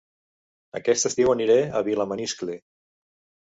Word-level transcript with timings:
Aquest 0.79 1.07
estiu 1.11 1.35
aniré 1.35 1.59
a 1.81 1.85
Vilamaniscle 1.91 2.61